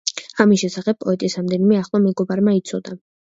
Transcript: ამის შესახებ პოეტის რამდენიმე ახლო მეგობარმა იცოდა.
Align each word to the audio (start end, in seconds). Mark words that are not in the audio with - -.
ამის 0.45 0.61
შესახებ 0.63 0.97
პოეტის 1.03 1.37
რამდენიმე 1.39 1.79
ახლო 1.81 2.03
მეგობარმა 2.07 2.57
იცოდა. 2.63 2.99